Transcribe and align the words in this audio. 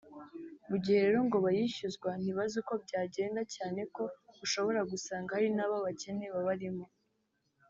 Mu 0.69 0.75
gihe 0.83 0.99
rero 1.05 1.19
ngo 1.27 1.37
bayishyuzwa 1.45 2.09
ntibazi 2.21 2.55
uko 2.61 2.73
byagenda 2.83 3.41
cyane 3.55 3.81
ko 3.95 4.03
ushobora 4.45 4.79
gusanga 4.91 5.35
hari 5.35 5.49
n’ababakene 5.55 6.25
babarimo 6.35 6.85